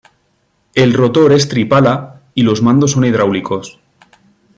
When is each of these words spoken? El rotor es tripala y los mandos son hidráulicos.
El 0.73 0.93
rotor 0.95 1.31
es 1.31 1.47
tripala 1.47 2.23
y 2.33 2.41
los 2.41 2.63
mandos 2.63 2.89
son 2.93 3.05
hidráulicos. 3.05 3.79